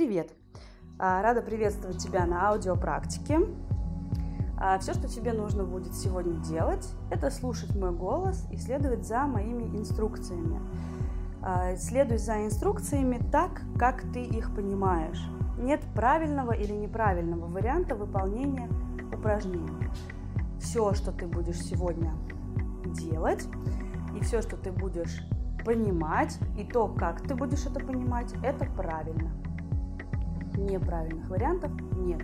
Привет! 0.00 0.32
А, 0.98 1.20
рада 1.20 1.42
приветствовать 1.42 1.98
тебя 1.98 2.24
на 2.24 2.48
аудиопрактике. 2.48 3.40
А, 4.56 4.78
Все, 4.78 4.94
что 4.94 5.08
тебе 5.08 5.34
нужно 5.34 5.62
будет 5.64 5.94
сегодня 5.94 6.40
делать, 6.40 6.88
это 7.10 7.30
слушать 7.30 7.76
мой 7.76 7.90
голос 7.90 8.46
и 8.50 8.56
следовать 8.56 9.06
за 9.06 9.26
моими 9.26 9.64
инструкциями. 9.76 10.58
А, 11.42 11.76
следуй 11.76 12.16
за 12.16 12.46
инструкциями 12.46 13.20
так, 13.30 13.60
как 13.78 14.00
ты 14.10 14.22
их 14.22 14.54
понимаешь. 14.54 15.22
Нет 15.58 15.82
правильного 15.94 16.52
или 16.52 16.72
неправильного 16.72 17.46
варианта 17.48 17.94
выполнения 17.94 18.70
упражнений. 19.12 19.90
Все, 20.60 20.94
что 20.94 21.12
ты 21.12 21.26
будешь 21.26 21.60
сегодня 21.60 22.14
делать, 22.86 23.46
и 24.18 24.24
все, 24.24 24.40
что 24.40 24.56
ты 24.56 24.72
будешь 24.72 25.20
понимать, 25.62 26.38
и 26.58 26.64
то, 26.64 26.88
как 26.88 27.20
ты 27.20 27.34
будешь 27.34 27.66
это 27.66 27.80
понимать, 27.80 28.32
это 28.42 28.64
правильно. 28.64 29.30
Неправильных 30.56 31.28
вариантов 31.28 31.70
нет. 31.96 32.22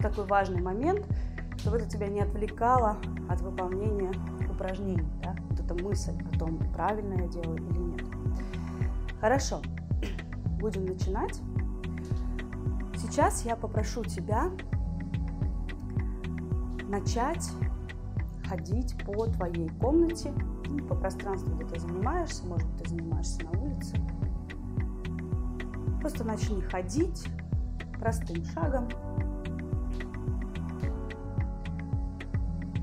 Такой 0.00 0.26
важный 0.26 0.60
момент, 0.60 1.06
чтобы 1.58 1.78
это 1.78 1.88
тебя 1.88 2.08
не 2.08 2.20
отвлекало 2.20 2.96
от 3.28 3.40
выполнения 3.40 4.12
упражнений. 4.50 5.06
Да? 5.22 5.34
Вот 5.50 5.60
эта 5.60 5.74
мысль 5.82 6.12
о 6.32 6.38
том, 6.38 6.58
правильно 6.72 7.22
я 7.22 7.28
делаю 7.28 7.56
или 7.56 7.78
нет. 7.78 8.02
Хорошо, 9.20 9.62
будем 10.60 10.86
начинать. 10.86 11.40
Сейчас 12.96 13.44
я 13.44 13.56
попрошу 13.56 14.04
тебя 14.04 14.50
начать 16.88 17.50
ходить 18.48 18.96
по 19.04 19.26
твоей 19.26 19.68
комнате, 19.80 20.32
ну, 20.66 20.78
по 20.86 20.94
пространству, 20.94 21.54
где 21.54 21.64
ты 21.66 21.80
занимаешься, 21.80 22.46
может 22.46 22.66
быть, 22.70 22.82
ты 22.82 22.90
занимаешься 22.90 23.44
на 23.44 23.60
улице. 23.60 23.96
Просто 26.08 26.24
начни 26.24 26.62
ходить 26.62 27.26
простым 28.00 28.42
шагом. 28.42 28.88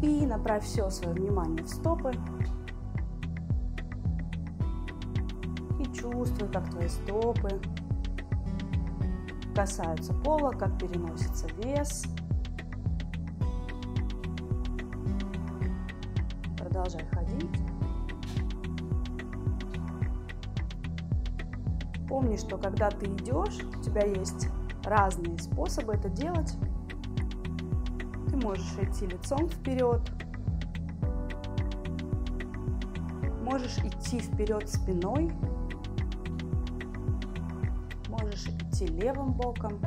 И 0.04 0.28
направь 0.28 0.64
все 0.64 0.92
свое 0.92 1.16
внимание 1.16 1.64
в 1.64 1.67
стопы. 1.67 2.12
И 5.80 5.86
чувствуй, 5.86 6.50
как 6.50 6.70
твои 6.70 6.88
стопы 6.88 7.59
касаются 9.56 10.14
пола, 10.14 10.52
как 10.52 10.78
переносится 10.78 11.48
вес– 11.64 12.06
продолжай 16.86 17.02
Помни, 22.26 22.38
что 22.38 22.58
когда 22.58 22.90
ты 22.90 23.06
идешь, 23.06 23.59
у 23.62 23.84
тебя 23.84 24.04
есть 24.04 24.48
разные 24.84 25.38
способы 25.38 25.94
это 25.94 26.09
делать. 26.09 26.56
Ты 28.28 28.38
можешь 28.38 28.66
идти 28.82 29.06
лицом 29.06 29.48
вперед, 29.48 30.02
можешь 33.44 33.78
идти 33.78 34.17
вперед 34.17 34.67
спиной, 34.67 35.32
можешь 38.09 38.48
идти 38.48 38.88
левым 38.88 39.32
боком, 39.32 39.80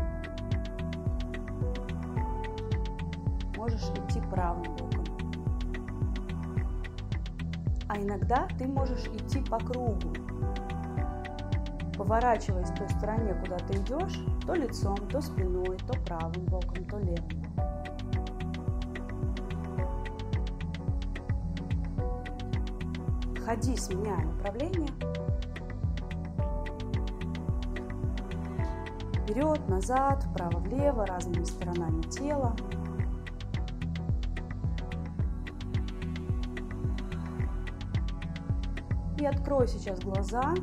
можешь 3.56 3.82
идти 3.82 4.20
правым 4.30 4.76
боком. 4.76 5.04
А 7.88 7.98
иногда 7.98 8.46
ты 8.56 8.68
можешь 8.68 9.06
идти 9.06 9.40
по 9.40 9.58
кругу, 9.58 10.12
поворачиваясь 11.98 12.70
той 12.70 12.88
стороне, 12.88 13.34
куда 13.34 13.56
ты 13.58 13.76
идешь, 13.76 14.24
то 14.46 14.54
лицом, 14.54 14.96
то 15.08 15.20
спиной, 15.20 15.76
то 15.78 15.98
правым 16.06 16.44
боком, 16.44 16.84
то 16.84 16.96
левым. 16.98 17.44
Ходи, 23.44 23.76
сменяя 23.76 24.24
направление. 24.24 24.88
Вперед, 29.14 29.68
назад, 29.68 30.22
вправо-влево, 30.24 31.04
разными 31.04 31.44
сторонами 31.44 32.02
тела. 32.02 32.54
И 39.18 39.26
открой 39.26 39.66
сейчас 39.66 39.98
глаза. 39.98 40.54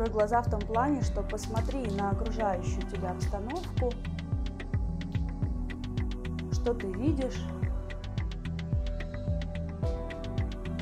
Открой 0.00 0.14
глаза 0.14 0.40
в 0.40 0.48
том 0.48 0.60
плане, 0.60 1.02
что 1.02 1.20
посмотри 1.20 1.86
на 1.90 2.12
окружающую 2.12 2.80
тебя 2.90 3.10
обстановку, 3.10 3.92
что 6.52 6.72
ты 6.72 6.90
видишь, 6.90 7.38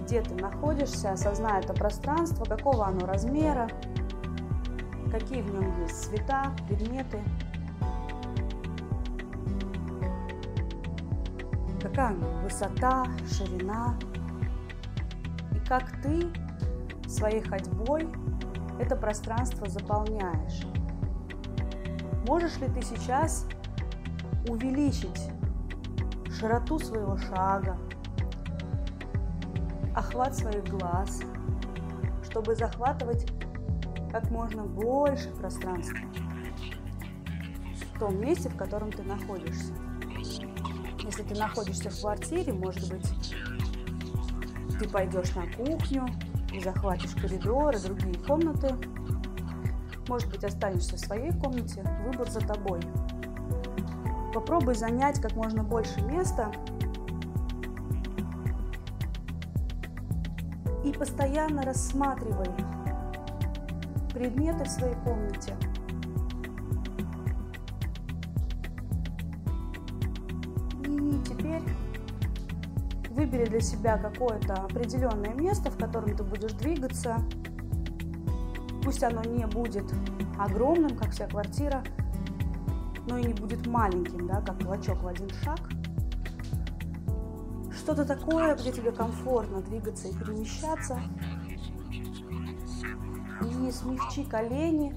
где 0.02 0.22
ты 0.22 0.36
находишься, 0.36 1.10
осознай 1.10 1.60
это 1.60 1.74
пространство, 1.74 2.44
какого 2.44 2.86
оно 2.86 3.06
размера, 3.06 3.68
какие 5.10 5.42
в 5.42 5.52
нем 5.52 5.82
есть 5.82 6.04
цвета, 6.04 6.52
предметы, 6.68 7.18
какая 11.82 12.14
высота, 12.44 13.04
ширина, 13.28 13.98
как 15.66 15.90
ты 16.02 16.30
своей 17.08 17.40
ходьбой 17.40 18.06
это 18.78 18.96
пространство 18.96 19.68
заполняешь. 19.68 20.66
Можешь 22.26 22.58
ли 22.58 22.68
ты 22.68 22.82
сейчас 22.82 23.46
увеличить 24.48 25.30
широту 26.38 26.78
своего 26.78 27.16
шага, 27.16 27.76
охват 29.94 30.36
своих 30.36 30.64
глаз, 30.68 31.22
чтобы 32.22 32.54
захватывать 32.54 33.26
как 34.12 34.30
можно 34.30 34.62
больше 34.64 35.30
пространства 35.30 35.98
в 37.94 37.98
том 37.98 38.20
месте, 38.20 38.48
в 38.48 38.56
котором 38.56 38.92
ты 38.92 39.02
находишься. 39.02 39.72
Если 41.02 41.22
ты 41.22 41.34
находишься 41.34 41.90
в 41.90 42.00
квартире, 42.00 42.52
может 42.52 42.88
быть, 42.92 43.34
ты 44.78 44.88
пойдешь 44.88 45.34
на 45.34 45.50
кухню 45.52 46.06
и 46.52 46.60
захватишь 46.60 47.14
коридор 47.14 47.74
и 47.74 47.80
другие 47.80 48.14
комнаты. 48.18 48.74
Может 50.08 50.30
быть, 50.30 50.44
останешься 50.44 50.96
в 50.96 51.00
своей 51.00 51.32
комнате. 51.32 51.84
Выбор 52.06 52.30
за 52.30 52.40
тобой. 52.40 52.80
Попробуй 54.32 54.74
занять 54.74 55.20
как 55.20 55.34
можно 55.34 55.62
больше 55.62 56.00
места 56.02 56.50
и 60.84 60.92
постоянно 60.92 61.62
рассматривай 61.62 62.48
предметы 64.12 64.64
в 64.64 64.68
своей 64.68 64.94
комнате. 64.96 65.56
И 70.84 71.20
теперь 71.24 71.62
Выбери 73.28 73.46
для 73.46 73.60
себя 73.60 73.98
какое-то 73.98 74.54
определенное 74.54 75.34
место, 75.34 75.70
в 75.70 75.76
котором 75.76 76.16
ты 76.16 76.22
будешь 76.22 76.52
двигаться. 76.52 77.18
Пусть 78.82 79.02
оно 79.04 79.22
не 79.22 79.44
будет 79.44 79.84
огромным, 80.38 80.96
как 80.96 81.10
вся 81.10 81.26
квартира, 81.26 81.84
но 83.06 83.18
и 83.18 83.26
не 83.26 83.34
будет 83.34 83.66
маленьким, 83.66 84.26
да, 84.26 84.40
как 84.40 84.62
клочок 84.62 85.02
в 85.02 85.08
один 85.08 85.28
шаг. 85.44 85.60
Что-то 87.70 88.06
такое, 88.06 88.56
где 88.56 88.72
тебе 88.72 88.92
комфортно 88.92 89.60
двигаться 89.60 90.08
и 90.08 90.14
перемещаться. 90.14 90.98
И 93.42 93.70
смягчи 93.70 94.24
колени. 94.24 94.94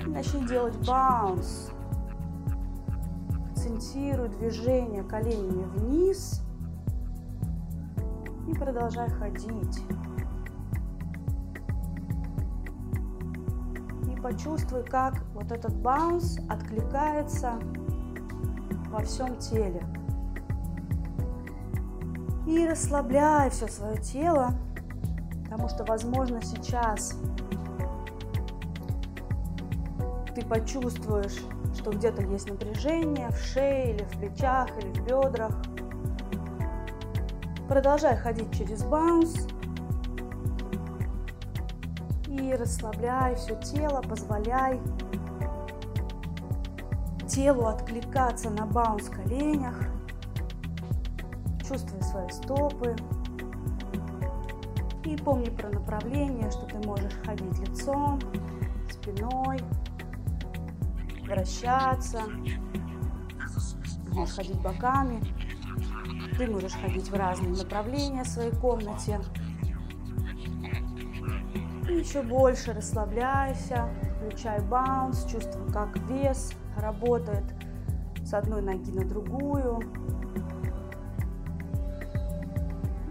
И 0.00 0.08
начни 0.08 0.46
делать 0.46 0.76
баунс 0.86 1.70
акцентируй 3.66 4.30
движение 4.30 5.02
коленями 5.02 5.64
вниз 5.64 6.45
продолжай 8.58 9.08
ходить. 9.10 9.82
И 14.10 14.20
почувствуй, 14.20 14.84
как 14.84 15.14
вот 15.34 15.52
этот 15.52 15.74
баунс 15.76 16.38
откликается 16.48 17.54
во 18.90 19.02
всем 19.02 19.36
теле. 19.38 19.82
И 22.46 22.66
расслабляй 22.66 23.50
все 23.50 23.66
свое 23.66 23.96
тело, 23.98 24.52
потому 25.44 25.68
что, 25.68 25.84
возможно, 25.84 26.40
сейчас 26.42 27.18
ты 30.34 30.44
почувствуешь 30.44 31.42
что 31.76 31.90
где-то 31.90 32.22
есть 32.22 32.50
напряжение 32.50 33.28
в 33.30 33.38
шее 33.38 33.94
или 33.94 34.02
в 34.02 34.18
плечах 34.18 34.68
или 34.78 34.88
в 34.88 35.04
бедрах. 35.04 35.52
Продолжай 37.68 38.16
ходить 38.16 38.56
через 38.56 38.84
баунс. 38.84 39.48
И 42.28 42.52
расслабляй 42.54 43.34
все 43.34 43.60
тело, 43.60 44.02
позволяй 44.02 44.80
телу 47.26 47.66
откликаться 47.66 48.50
на 48.50 48.66
баунс 48.66 49.08
в 49.08 49.10
коленях. 49.10 49.74
Чувствуй 51.66 52.00
свои 52.02 52.28
стопы. 52.30 52.94
И 55.04 55.16
помни 55.16 55.50
про 55.50 55.68
направление, 55.68 56.50
что 56.50 56.66
ты 56.66 56.78
можешь 56.86 57.14
ходить 57.24 57.58
лицом, 57.58 58.20
спиной, 58.90 59.58
вращаться, 61.26 62.22
можешь 64.12 64.34
ходить 64.36 64.60
боками. 64.62 65.20
Ты 66.38 66.46
можешь 66.50 66.72
ходить 66.72 67.10
в 67.10 67.14
разные 67.14 67.52
направления 67.52 68.24
в 68.24 68.28
своей 68.28 68.52
комнате. 68.52 69.20
И 71.88 71.94
еще 71.94 72.22
больше 72.22 72.72
расслабляйся, 72.72 73.88
включай 74.16 74.60
баунс, 74.60 75.24
чувствуй, 75.24 75.72
как 75.72 75.96
вес 76.08 76.52
работает 76.76 77.44
с 78.24 78.34
одной 78.34 78.60
ноги 78.60 78.90
на 78.90 79.04
другую. 79.04 79.80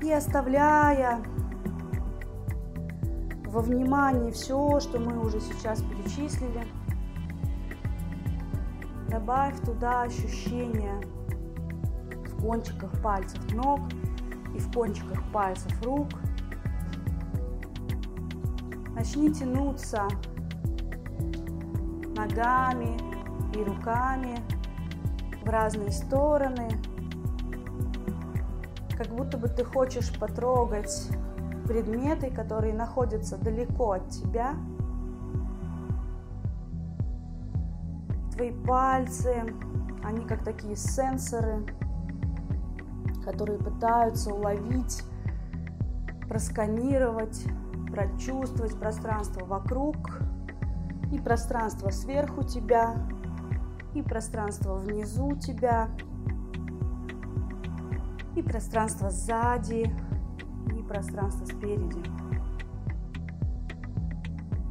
И 0.04 0.12
оставляя 0.12 1.24
во 3.48 3.62
внимании 3.62 4.32
все, 4.32 4.80
что 4.82 5.00
мы 5.00 5.26
уже 5.26 5.40
сейчас 5.40 5.82
перечислили, 5.82 6.68
добавь 9.10 9.60
туда 9.62 10.04
ощущение 10.04 11.02
кончиках 12.46 12.92
пальцев 13.02 13.54
ног 13.54 13.80
и 14.54 14.60
в 14.60 14.72
кончиках 14.72 15.20
пальцев 15.32 15.72
рук. 15.84 16.10
Начни 18.94 19.34
тянуться 19.34 20.08
ногами 22.16 22.98
и 23.54 23.64
руками 23.64 24.40
в 25.44 25.50
разные 25.50 25.92
стороны, 25.92 26.70
как 28.98 29.08
будто 29.08 29.38
бы 29.38 29.48
ты 29.48 29.66
хочешь 29.66 30.18
потрогать 30.18 31.10
предметы, 31.68 32.30
которые 32.30 32.74
находятся 32.74 33.38
далеко 33.38 33.94
от 33.94 34.10
тебя. 34.10 34.56
Твои 38.34 38.52
пальцы, 38.52 39.54
они 40.04 40.26
как 40.26 40.44
такие 40.44 40.76
сенсоры, 40.76 41.66
которые 43.26 43.58
пытаются 43.58 44.34
уловить, 44.34 45.04
просканировать, 46.30 47.44
прочувствовать 47.92 48.80
пространство 48.80 49.44
вокруг 49.46 49.98
и 51.12 51.20
пространство 51.20 51.90
сверху 51.90 52.44
тебя, 52.44 52.96
и 53.94 54.02
пространство 54.02 54.76
внизу 54.76 55.36
тебя, 55.36 55.90
и 58.36 58.42
пространство 58.42 59.10
сзади, 59.10 59.92
и 60.78 60.84
пространство 60.84 61.46
спереди. 61.46 62.04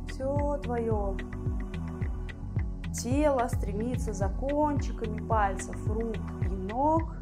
Все 0.09 0.59
твое 0.63 1.17
тело 2.93 3.49
стремится 3.49 4.13
за 4.13 4.29
кончиками 4.29 5.27
пальцев 5.27 5.77
рук 5.89 6.17
и 6.43 6.49
ног 6.49 7.17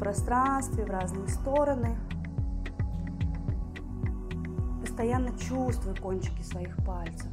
пространстве, 0.00 0.84
в 0.84 0.90
разные 0.90 1.28
стороны. 1.28 1.96
Постоянно 4.80 5.36
чувствуй 5.38 5.94
кончики 5.94 6.42
своих 6.42 6.74
пальцев. 6.84 7.28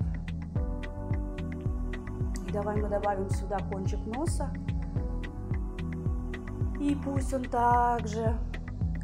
И 2.47 2.51
давай 2.51 2.79
мы 2.79 2.89
добавим 2.89 3.29
сюда 3.29 3.57
кончик 3.71 3.99
носа. 4.05 4.49
И 6.79 6.95
пусть 7.03 7.33
он 7.33 7.43
также, 7.45 8.37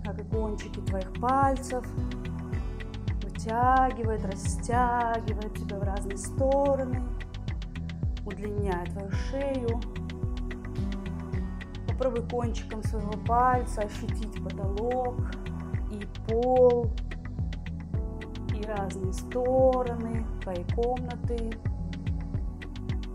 как 0.05 0.19
и 0.19 0.23
кончики 0.25 0.79
твоих 0.81 1.11
пальцев, 1.19 1.85
вытягивает, 3.23 4.25
растягивает 4.25 5.53
тебя 5.55 5.79
в 5.79 5.83
разные 5.83 6.17
стороны, 6.17 7.01
удлиняет 8.25 8.91
твою 8.91 9.11
шею. 9.11 9.81
Попробуй 12.03 12.29
кончиком 12.29 12.83
своего 12.83 13.13
пальца 13.25 13.83
ощутить 13.83 14.43
потолок 14.43 15.15
и 15.89 16.05
пол, 16.27 16.91
и 18.53 18.61
разные 18.63 19.13
стороны 19.13 20.25
твоей 20.41 20.65
комнаты 20.75 21.49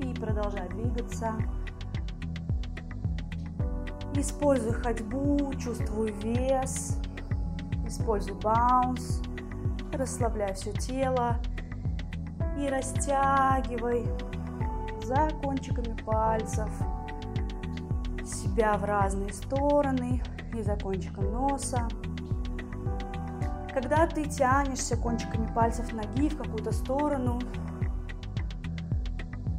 и 0.01 0.15
продолжай 0.15 0.71
двигаться. 0.71 1.35
Используй 4.15 4.73
ходьбу, 4.73 5.53
чувствуй 5.59 6.13
вес, 6.23 6.99
используй 7.87 8.37
баунс, 8.37 9.21
расслабляй 9.93 10.55
все 10.55 10.73
тело 10.73 11.37
и 12.59 12.67
растягивай 12.69 14.07
за 15.03 15.29
кончиками 15.43 15.95
пальцев 16.07 16.71
себя 18.59 18.77
в 18.77 18.83
разные 18.83 19.33
стороны 19.33 20.21
и 20.53 20.63
за 20.63 20.75
кончиком 20.75 21.31
носа. 21.31 21.87
Когда 23.73 24.05
ты 24.09 24.25
тянешься 24.25 24.97
кончиками 24.97 25.47
пальцев 25.55 25.93
ноги 25.93 26.29
в 26.29 26.37
какую-то 26.37 26.73
сторону, 26.73 27.39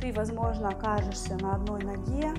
ты, 0.01 0.12
возможно, 0.12 0.68
окажешься 0.68 1.38
на 1.38 1.56
одной 1.56 1.81
ноге. 1.81 2.34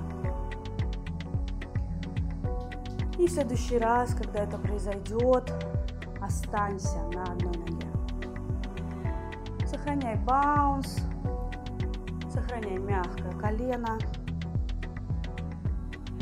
И 3.19 3.27
в 3.27 3.31
следующий 3.31 3.79
раз, 3.79 4.15
когда 4.15 4.41
это 4.41 4.59
произойдет, 4.59 5.51
останься 6.21 6.99
на 7.15 7.23
одной 7.23 7.57
ноге. 7.57 7.87
Сохраняй 9.67 10.17
баунс, 10.17 10.99
сохраняй 12.31 12.77
мягкое 12.77 13.33
колено. 13.41 13.99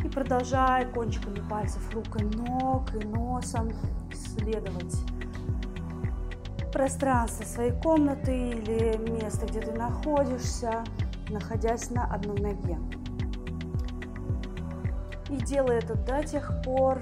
И 0.05 0.09
продолжай 0.09 0.87
кончиками 0.93 1.41
пальцев 1.49 1.83
рук 1.95 2.21
и 2.21 2.25
ног 2.25 2.95
и 2.95 3.05
носом 3.07 3.73
исследовать 4.11 4.97
пространство 6.73 7.45
своей 7.45 7.73
комнаты 7.73 8.51
или 8.51 8.97
место, 9.11 9.47
где 9.47 9.61
ты 9.61 9.73
находишься 9.73 10.85
находясь 11.31 11.91
на 11.91 12.05
одной 12.05 12.41
ноге. 12.41 12.79
И 15.29 15.37
делай 15.37 15.79
это 15.79 15.95
до 15.95 16.23
тех 16.23 16.51
пор, 16.65 17.01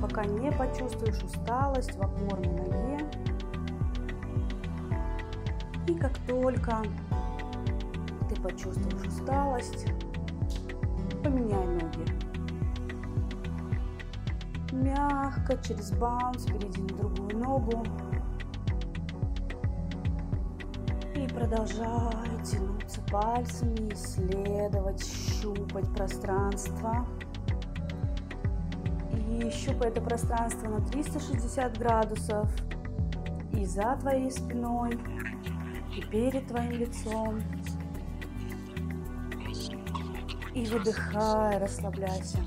пока 0.00 0.24
не 0.24 0.52
почувствуешь 0.52 1.22
усталость 1.22 1.96
в 1.96 2.02
опорной 2.02 2.52
ноге. 2.52 3.04
И 5.88 5.94
как 5.94 6.16
только 6.26 6.82
ты 8.28 8.40
почувствуешь 8.40 9.06
усталость, 9.06 9.86
поменяй 11.24 11.66
ноги. 11.66 12.04
Мягко 14.72 15.56
через 15.66 15.90
баунс 15.92 16.44
перейди 16.44 16.82
на 16.82 16.98
другую 16.98 17.38
ногу. 17.38 17.84
И 21.16 21.26
продолжай 21.28 22.44
тянуться 22.44 23.00
пальцами, 23.10 23.92
исследовать, 23.94 25.02
щупать 25.40 25.88
пространство. 25.94 27.06
И 29.12 29.50
щупай 29.50 29.88
это 29.88 30.00
пространство 30.00 30.68
на 30.68 30.80
360 30.86 31.78
градусов 31.78 32.48
и 33.52 33.64
за 33.64 33.96
твоей 34.00 34.30
спиной, 34.30 34.98
и 35.96 36.02
перед 36.02 36.46
твоим 36.48 36.72
лицом. 36.72 37.40
И 40.54 40.66
выдыхай, 40.66 41.58
расслабляйся. 41.58 42.38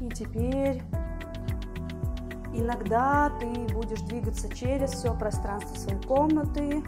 И 0.00 0.08
теперь 0.08 0.82
иногда 2.54 3.30
ты 3.38 3.46
будешь 3.74 4.00
двигаться 4.02 4.48
через 4.54 4.92
все 4.92 5.14
пространство 5.14 5.76
своей 5.76 6.00
комнаты. 6.02 6.82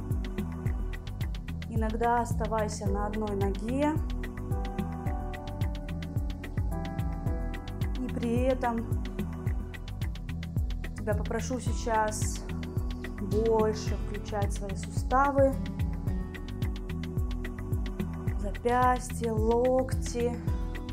Иногда 1.68 2.22
оставайся 2.22 2.88
на 2.88 3.08
одной 3.08 3.36
ноге. 3.36 3.92
И 8.00 8.06
при 8.14 8.44
этом 8.44 9.04
тебя 10.96 11.14
попрошу 11.14 11.60
сейчас 11.60 12.42
больше 13.42 13.96
включать 13.96 14.52
свои 14.52 14.74
суставы, 14.76 15.54
запястья, 18.40 19.32
локти, 19.32 20.36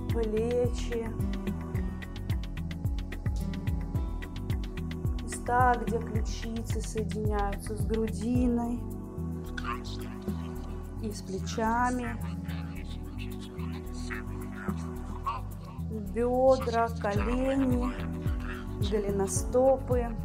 плечи, 0.10 1.10
места, 5.42 5.74
где 5.86 6.00
ключицы 6.00 6.82
соединяются 6.82 7.76
с 7.76 7.86
грудиной 7.86 8.80
и 11.02 11.12
с 11.12 11.22
плечами, 11.22 12.16
бедра, 16.14 16.90
колени, 17.02 17.92
голеностопы. 18.90 20.16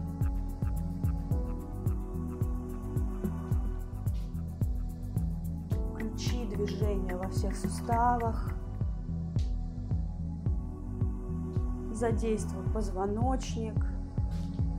Суставах. 7.86 8.50
Задействуй 11.92 12.64
позвоночник. 12.74 13.74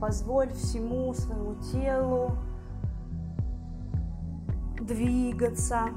Позволь 0.00 0.52
всему 0.52 1.12
своему 1.14 1.56
телу 1.72 2.36
двигаться. 4.80 5.88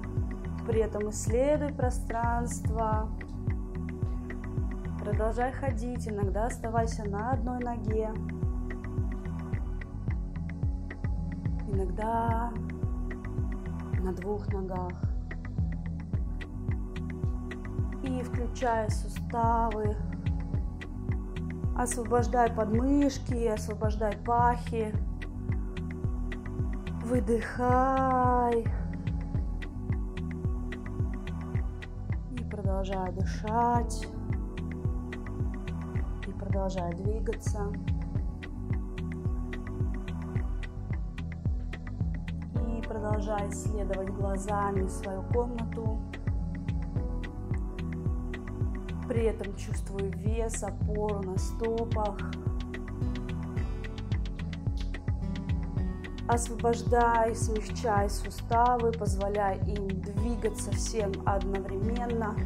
При 0.67 0.81
этом 0.81 1.09
исследуй 1.09 1.73
пространство. 1.73 3.09
Продолжай 4.99 5.51
ходить, 5.51 6.07
иногда 6.07 6.45
оставайся 6.45 7.03
на 7.07 7.31
одной 7.31 7.59
ноге. 7.59 8.11
Иногда 11.67 12.51
на 14.01 14.13
двух 14.13 14.47
ногах. 14.47 15.10
И 18.11 18.23
включая 18.23 18.89
суставы, 18.89 19.95
освобождай 21.77 22.51
подмышки, 22.51 23.47
освобождай 23.47 24.17
пахи. 24.25 24.93
Выдыхай. 27.05 28.65
И 32.37 32.43
продолжай 32.51 33.13
дышать. 33.13 34.05
И 36.27 36.31
продолжай 36.31 36.93
двигаться. 36.95 37.71
И 42.67 42.81
продолжай 42.81 43.49
исследовать 43.49 44.09
глазами 44.09 44.85
свою 44.89 45.23
комнату. 45.33 45.97
При 49.07 49.25
этом 49.25 49.55
чувствую 49.55 50.11
вес, 50.17 50.63
опору 50.63 51.21
на 51.21 51.37
стопах. 51.37 52.17
Освобождай, 56.27 57.35
смягчай 57.35 58.09
суставы, 58.09 58.93
позволяй 58.93 59.57
им 59.67 59.87
двигаться 59.89 60.71
всем 60.71 61.11
одновременно. 61.25 62.37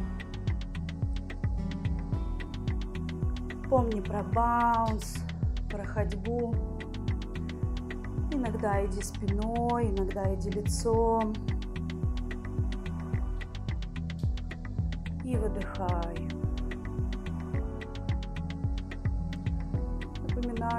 Помни 3.70 4.00
про 4.00 4.24
баунс, 4.24 5.18
про 5.70 5.84
ходьбу. 5.84 6.52
Иногда 8.32 8.84
иди 8.84 9.02
спиной, 9.02 9.90
иногда 9.90 10.34
иди 10.34 10.50
лицом. 10.50 11.32
И 15.24 15.36
выдыхай. 15.36 16.25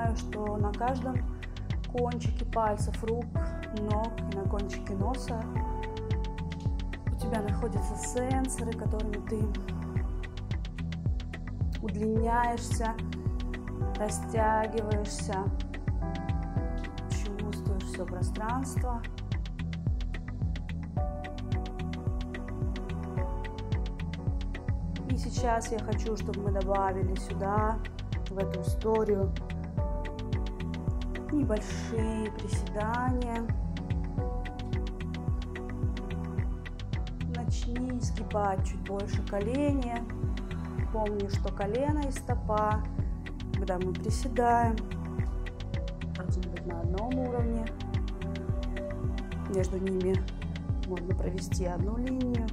Напоминаю, 0.07 0.15
что 0.15 0.57
на 0.57 0.71
каждом 0.71 1.17
кончике 1.91 2.45
пальцев 2.45 3.03
рук, 3.03 3.25
ног 3.91 4.11
и 4.31 4.37
на 4.37 4.43
кончике 4.43 4.93
носа 4.93 5.41
у 7.11 7.15
тебя 7.15 7.41
находятся 7.41 7.95
сенсоры, 7.95 8.71
которыми 8.71 9.17
ты 9.27 9.43
удлиняешься, 11.81 12.93
растягиваешься, 13.97 15.43
чувствуешь 17.09 17.83
все 17.83 18.05
пространство. 18.05 19.01
И 25.09 25.17
сейчас 25.17 25.71
я 25.71 25.79
хочу, 25.79 26.15
чтобы 26.15 26.43
мы 26.43 26.51
добавили 26.51 27.15
сюда, 27.15 27.77
в 28.29 28.37
эту 28.37 28.61
историю, 28.61 29.33
небольшие 31.37 32.31
приседания. 32.31 33.43
Начни 37.35 37.99
сгибать 37.99 38.65
чуть 38.67 38.81
больше 38.87 39.25
колени. 39.27 39.95
Помни, 40.91 41.27
что 41.27 41.53
колено 41.53 41.99
и 42.07 42.11
стопа, 42.11 42.83
когда 43.55 43.77
мы 43.77 43.93
приседаем, 43.93 44.75
должны 46.15 46.41
быть 46.49 46.65
на 46.65 46.79
одном 46.81 47.13
уровне. 47.19 47.65
Между 49.53 49.77
ними 49.77 50.15
можно 50.87 51.15
провести 51.15 51.65
одну 51.65 51.97
линию. 51.97 52.47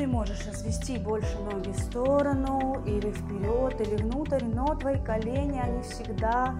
Ты 0.00 0.06
можешь 0.06 0.46
развести 0.46 0.96
больше 0.96 1.38
ноги 1.40 1.72
в 1.72 1.78
сторону 1.78 2.82
или 2.86 3.12
вперед, 3.12 3.78
или 3.82 3.96
внутрь, 3.96 4.42
но 4.42 4.74
твои 4.74 4.98
колени, 4.98 5.58
они 5.58 5.82
всегда 5.82 6.54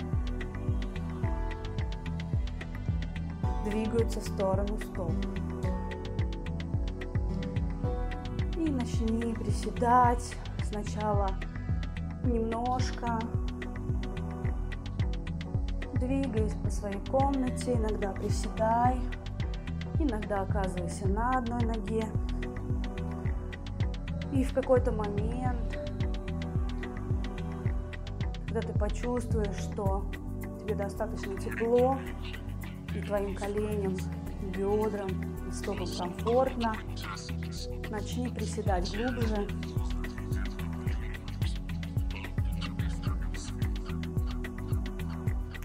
двигаются 3.65 4.21
в 4.21 4.25
сторону 4.25 4.77
стоп. 4.77 5.15
И 8.59 8.69
начни 8.69 9.33
приседать 9.33 10.37
сначала 10.63 11.31
немножко, 12.23 13.19
двигаясь 15.95 16.53
по 16.63 16.69
своей 16.69 17.01
комнате, 17.11 17.73
иногда 17.73 18.11
приседай, 18.11 19.01
иногда 19.99 20.43
оказывайся 20.43 21.09
на 21.09 21.39
одной 21.39 21.65
ноге. 21.65 22.05
И 24.33 24.45
в 24.45 24.53
какой-то 24.55 24.93
момент, 24.93 25.79
когда 28.47 28.61
ты 28.61 28.79
почувствуешь, 28.79 29.57
что 29.57 30.07
тебе 30.61 30.75
достаточно 30.75 31.37
тепло, 31.37 31.99
и 32.95 33.01
твоим 33.03 33.35
коленям, 33.35 33.97
бедрам 34.43 35.09
и 35.49 35.53
стопам 35.53 35.87
комфортно, 35.99 36.75
начни 37.89 38.29
приседать 38.29 38.91
глубже. 38.97 39.47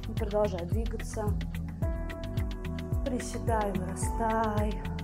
И 0.08 0.14
продолжай 0.14 0.66
двигаться. 0.66 1.26
Приседай, 3.06 3.72
вырастай. 3.74 4.95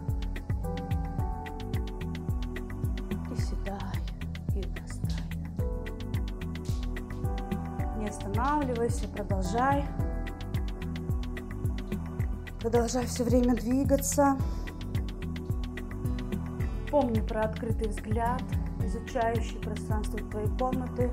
Останавливайся, 8.72 9.08
продолжай. 9.10 9.86
Продолжай 12.62 13.06
все 13.06 13.24
время 13.24 13.56
двигаться. 13.56 14.38
Помни 16.90 17.22
про 17.22 17.44
открытый 17.44 17.88
взгляд, 17.90 18.42
изучающий 18.84 19.60
пространство 19.60 20.20
твоей 20.20 20.50
комнаты. 20.58 21.12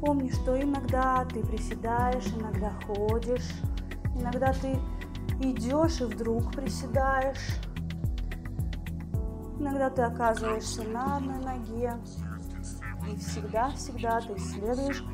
Помни, 0.00 0.30
что 0.30 0.60
иногда 0.60 1.24
ты 1.26 1.40
приседаешь, 1.40 2.26
иногда 2.38 2.72
ходишь, 2.86 3.50
иногда 4.14 4.52
ты 4.52 4.78
идешь 5.40 6.00
и 6.00 6.04
вдруг 6.04 6.52
приседаешь. 6.52 7.58
Иногда 9.58 9.88
ты 9.88 10.02
оказываешься 10.02 10.82
на 10.82 11.16
одной 11.16 11.38
ноге, 11.38 11.94
и 13.10 13.16
всегда-всегда 13.16 14.20
ты 14.20 14.34
исследуешь 14.34 15.04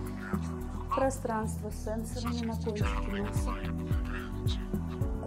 пространство 0.94 1.70
с 1.70 1.84
сенсорами 1.84 2.46
на 2.46 2.56
кончике 2.56 3.22
носа, 3.22 3.50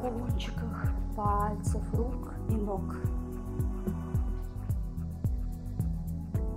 кончиках 0.01 0.91
пальцев, 1.15 1.81
рук 1.93 2.33
и 2.50 2.55
ног. 2.55 2.95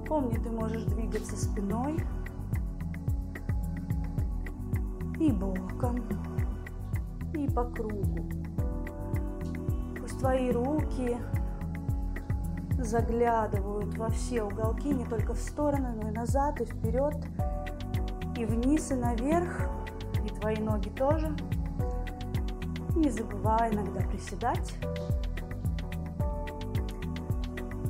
Помни, 0.08 0.36
ты 0.36 0.50
можешь 0.50 0.84
двигаться 0.84 1.36
спиной 1.36 2.04
и 5.18 5.32
боком, 5.32 6.02
и 7.34 7.48
по 7.48 7.64
кругу. 7.64 8.28
Пусть 10.00 10.18
твои 10.18 10.50
руки 10.50 11.16
заглядывают 12.78 13.96
во 13.96 14.10
все 14.10 14.42
уголки, 14.42 14.88
не 14.88 15.04
только 15.04 15.34
в 15.34 15.38
стороны, 15.38 15.92
но 16.00 16.08
и 16.10 16.12
назад, 16.12 16.60
и 16.60 16.64
вперед, 16.64 17.16
и 18.36 18.44
вниз, 18.44 18.90
и 18.90 18.94
наверх, 18.94 19.68
и 20.24 20.28
твои 20.28 20.56
ноги 20.56 20.90
тоже. 20.90 21.34
Не 22.94 23.10
забывай 23.10 23.72
иногда 23.72 24.00
приседать. 24.08 24.74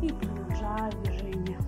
И 0.03 0.09
продолжай 0.09 0.91
движение. 1.03 1.59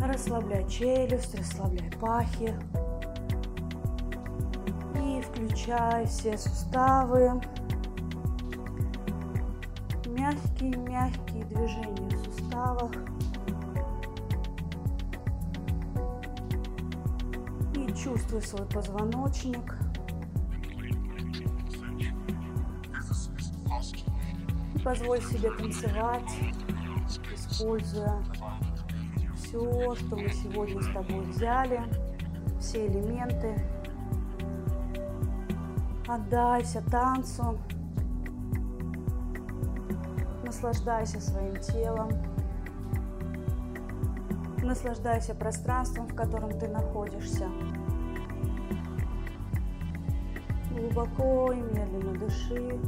Расслабляй 0.00 0.66
челюсть, 0.68 1.34
расслабляй 1.38 1.90
пахи. 2.00 2.54
И 4.96 5.20
включай 5.22 6.06
все 6.06 6.36
суставы. 6.36 7.40
Мягкие-мягкие 10.06 11.44
движения 11.44 12.16
в 12.16 12.24
суставах. 12.24 12.92
Чувствуй 18.02 18.42
свой 18.42 18.66
позвоночник. 18.66 19.76
позволь 24.84 25.20
себе 25.20 25.50
танцевать, 25.50 26.32
используя 27.34 28.22
все, 29.36 29.94
что 29.94 30.16
мы 30.16 30.28
сегодня 30.30 30.82
с 30.82 30.86
тобой 30.86 31.20
взяли, 31.26 31.82
все 32.58 32.86
элементы. 32.86 33.54
Отдайся 36.08 36.82
танцу, 36.90 37.58
наслаждайся 40.44 41.20
своим 41.20 41.56
телом, 41.60 42.10
наслаждайся 44.62 45.34
пространством, 45.34 46.08
в 46.08 46.14
котором 46.14 46.58
ты 46.58 46.68
находишься. 46.68 47.48
Глубоко 50.80 51.52
и 51.52 51.60
медленно 51.60 52.18
дыши. 52.18 52.78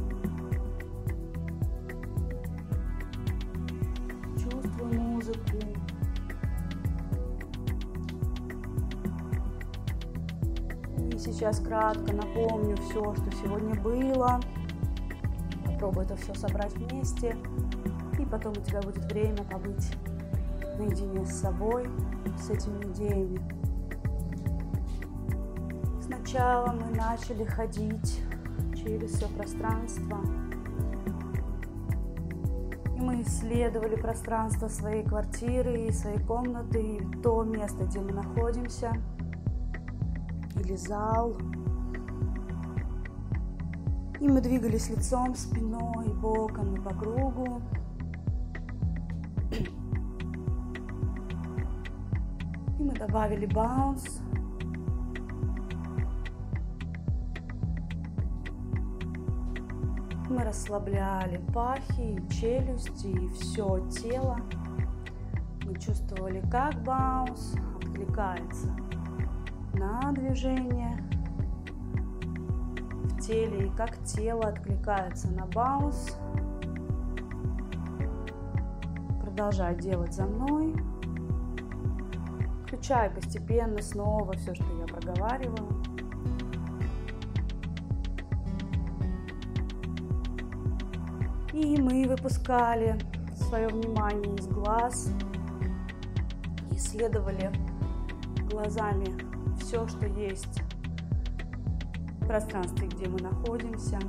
сейчас 11.43 11.59
кратко 11.59 12.13
напомню 12.13 12.77
все, 12.77 13.13
что 13.15 13.31
сегодня 13.43 13.75
было. 13.81 14.39
Попробуй 15.65 16.05
это 16.05 16.15
все 16.15 16.33
собрать 16.33 16.73
вместе. 16.73 17.35
И 18.19 18.25
потом 18.25 18.53
у 18.53 18.61
тебя 18.61 18.81
будет 18.81 19.03
время 19.11 19.43
побыть 19.51 19.91
наедине 20.77 21.25
с 21.25 21.41
собой, 21.41 21.89
с 22.39 22.49
этими 22.49 22.83
идеями. 22.91 23.62
Сначала 26.33 26.71
мы 26.71 26.89
начали 26.97 27.43
ходить 27.43 28.23
через 28.75 29.11
все 29.11 29.27
пространство. 29.27 30.17
И 32.97 32.99
мы 32.99 33.21
исследовали 33.21 33.95
пространство 33.95 34.67
своей 34.67 35.03
квартиры 35.03 35.85
и 35.85 35.91
своей 35.91 36.17
комнаты, 36.17 36.81
и 36.81 37.21
то 37.21 37.43
место, 37.43 37.83
где 37.83 37.99
мы 37.99 38.13
находимся– 38.13 38.97
или 40.55 40.75
зал. 40.75 41.37
И 44.19 44.27
мы 44.27 44.41
двигались 44.41 44.89
лицом, 44.89 45.35
спиной, 45.35 46.07
боком 46.15 46.75
и 46.75 46.79
по 46.79 46.95
кругу. 46.95 47.61
И 52.79 52.83
мы 52.83 52.93
добавили 52.93 53.45
баунс. 53.45 54.22
Мы 60.33 60.43
расслабляли 60.45 61.39
пахи, 61.53 62.19
челюсти 62.27 63.05
и 63.05 63.27
все 63.29 63.87
тело. 63.89 64.39
Мы 65.63 65.75
чувствовали, 65.75 66.41
как 66.49 66.81
баунс 66.81 67.53
откликается 67.75 68.75
на 69.73 70.11
движение 70.11 70.97
в 73.03 73.19
теле 73.21 73.67
и 73.67 73.69
как 73.77 74.03
тело 74.05 74.45
откликается 74.45 75.29
на 75.29 75.45
баунс. 75.45 76.17
Продолжай 79.21 79.75
делать 79.75 80.15
за 80.15 80.25
мной. 80.25 80.75
Включай 82.65 83.11
постепенно 83.11 83.83
снова 83.83 84.33
все, 84.33 84.55
что 84.55 84.65
я 84.79 84.87
проговаривала. 84.87 85.69
И 91.53 91.79
мы 91.79 92.07
выпускали 92.07 92.97
свое 93.35 93.67
внимание 93.67 94.35
из 94.35 94.47
глаз, 94.47 95.11
исследовали 96.71 97.51
глазами 98.49 99.07
все, 99.59 99.87
что 99.87 100.07
есть 100.07 100.63
в 102.19 102.25
пространстве, 102.25 102.87
где 102.87 103.07
мы 103.07 103.19
находимся. 103.21 103.99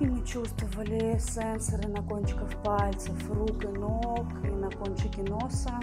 И 0.00 0.06
мы 0.06 0.26
чувствовали 0.26 1.16
сенсоры 1.18 1.88
на 1.88 2.02
кончиках 2.02 2.50
пальцев, 2.64 3.14
рук 3.30 3.64
и 3.64 3.68
ног, 3.68 4.26
и 4.42 4.48
на 4.48 4.68
кончике 4.72 5.22
носа. 5.22 5.78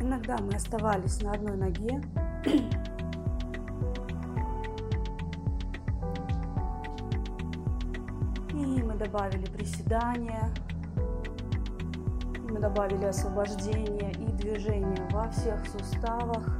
Иногда 0.00 0.38
мы 0.38 0.54
оставались 0.56 1.22
на 1.22 1.32
одной 1.32 1.56
ноге. 1.56 2.02
Добавили 8.96 9.44
приседания, 9.46 10.50
мы 12.48 12.58
добавили 12.58 13.04
освобождение 13.04 14.12
и 14.12 14.26
движение 14.32 15.06
во 15.10 15.28
всех 15.28 15.66
суставах. 15.66 16.58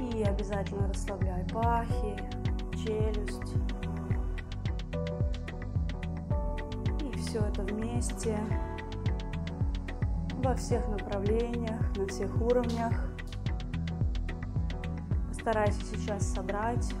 И 0.00 0.22
обязательно 0.22 0.88
расслабляй 0.88 1.44
пахи, 1.52 2.16
челюсть. 2.72 3.54
И 7.00 7.16
все 7.18 7.38
это 7.40 7.62
вместе 7.62 8.36
во 10.42 10.54
всех 10.54 10.86
направлениях, 10.88 11.96
на 11.96 12.06
всех 12.06 12.40
уровнях. 12.40 13.07
Постарайся 15.48 15.80
сейчас 15.96 16.34
собрать 16.34 16.92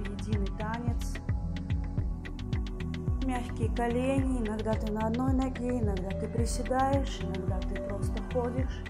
единый 0.00 0.48
танец– 0.58 1.14
мягкие 3.24 3.72
колени, 3.72 4.44
иногда 4.44 4.72
ты 4.72 4.90
на 4.90 5.06
одной 5.06 5.32
ноге, 5.32 5.78
иногда 5.78 6.08
ты 6.08 6.26
приседаешь, 6.26 7.20
иногда 7.22 7.60
ты 7.60 7.80
просто 7.82 8.20
ходишь. 8.32 8.82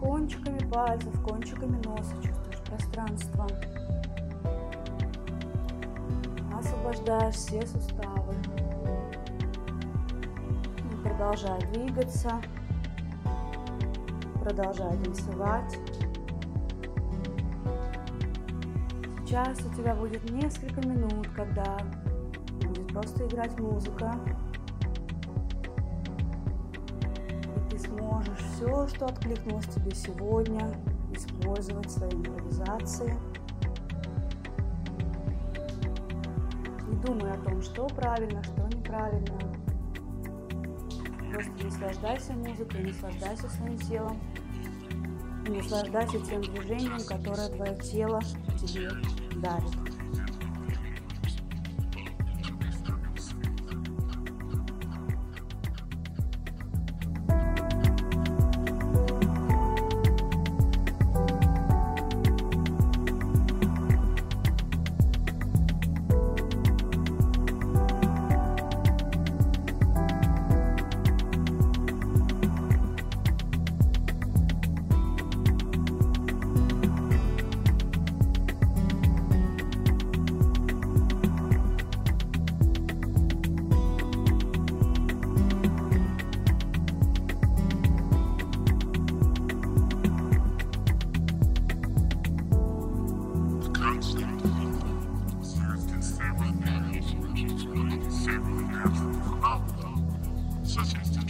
Кончиками 0.00 0.66
пальцев, 0.70 1.12
кончиками 1.22 1.76
носа 1.84 2.14
чувствуешь 2.22 2.62
пространство. 2.64 3.46
Освобождаешь 6.58 7.34
все 7.34 7.66
суставы. 7.66 8.32
И 10.90 11.06
продолжай 11.06 11.60
двигаться. 11.74 12.40
Продолжай 14.42 14.96
танцевать. 15.04 15.78
Сейчас 19.30 19.60
у 19.60 19.72
тебя 19.76 19.94
будет 19.94 20.28
несколько 20.28 20.84
минут, 20.88 21.28
когда 21.36 21.78
просто 22.88 23.28
играть 23.28 23.56
музыка. 23.60 24.18
И 27.54 27.70
ты 27.70 27.78
сможешь 27.78 28.40
все, 28.40 28.88
что 28.88 29.06
откликнулось 29.06 29.66
тебе 29.66 29.94
сегодня, 29.94 30.76
использовать 31.12 31.86
в 31.86 31.90
своей 31.90 32.12
импровизации. 32.12 33.16
Не 36.88 36.96
думай 36.96 37.30
о 37.30 37.38
том, 37.44 37.62
что 37.62 37.86
правильно, 37.86 38.42
что 38.42 38.66
неправильно. 38.66 39.38
Просто 41.32 41.64
наслаждайся 41.66 42.32
музыкой, 42.32 42.82
наслаждайся 42.82 43.48
своим 43.48 43.78
телом. 43.78 44.18
Наслаждайся 45.50 46.20
тем 46.20 46.42
движением, 46.42 47.04
которое 47.04 47.48
твое 47.48 47.76
тело 47.78 48.20
тебе 48.60 48.88
дарит. 49.40 49.99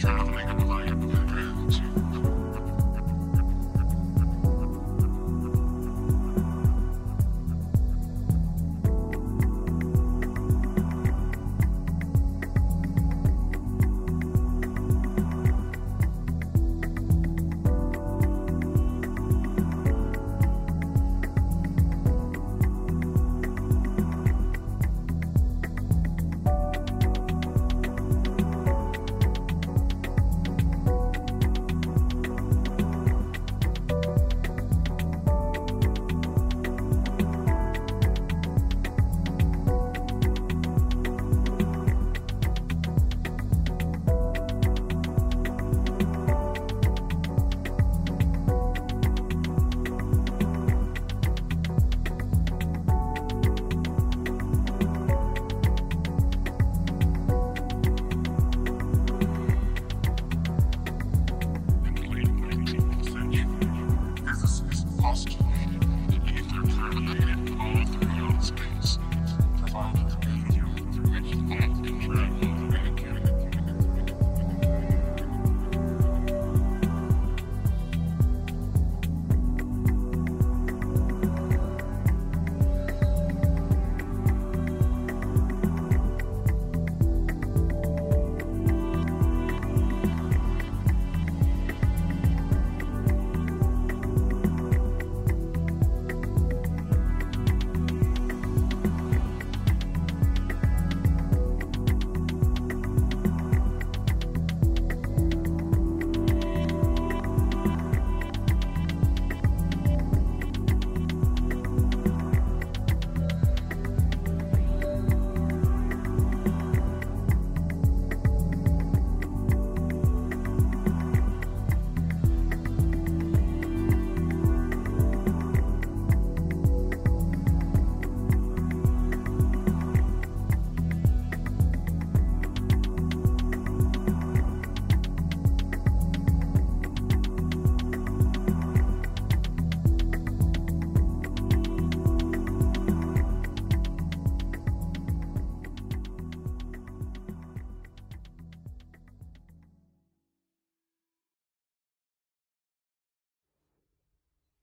traveling 0.01 0.70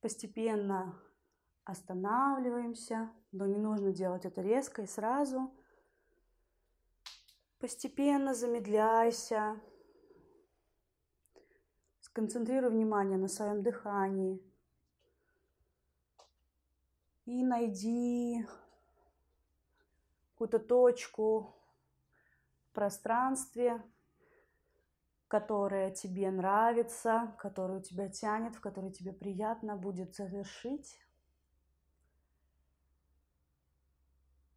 Постепенно 0.08 0.98
останавливаемся, 1.64 3.12
но 3.30 3.44
не 3.44 3.58
нужно 3.58 3.92
делать 3.92 4.24
это 4.24 4.40
резко 4.40 4.80
и 4.80 4.86
сразу. 4.86 5.54
Постепенно 7.58 8.32
замедляйся. 8.32 9.60
Сконцентрируй 12.00 12.70
внимание 12.70 13.18
на 13.18 13.28
своем 13.28 13.62
дыхании. 13.62 14.42
И 17.26 17.44
найди 17.44 18.46
какую-то 20.30 20.58
точку 20.58 21.54
в 22.62 22.72
пространстве, 22.72 23.82
которая 25.28 25.90
тебе 25.90 26.30
нравится, 26.30 27.34
которую 27.38 27.82
тебя 27.82 28.08
тянет, 28.08 28.56
в 28.56 28.60
которой 28.60 28.90
тебе 28.90 29.12
приятно 29.12 29.76
будет 29.76 30.14
завершить. 30.14 30.98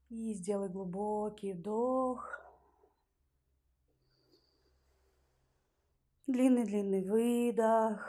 И 0.09 0.33
сделай 0.33 0.69
глубокий 0.69 1.53
вдох. 1.53 2.39
Длинный-длинный 6.27 7.03
выдох. 7.03 8.01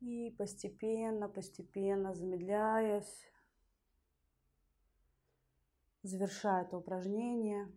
И 0.00 0.34
постепенно, 0.36 1.28
постепенно 1.28 2.14
замедляясь, 2.14 3.33
завершая 6.04 6.64
это 6.64 6.76
упражнение. 6.76 7.68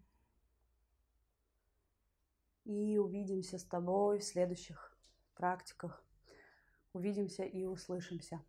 И 2.65 2.97
увидимся 2.97 3.57
с 3.57 3.63
тобой 3.63 4.19
в 4.19 4.23
следующих 4.23 4.97
практиках. 5.33 6.03
Увидимся 6.91 7.43
и 7.43 7.65
услышимся. 7.65 8.43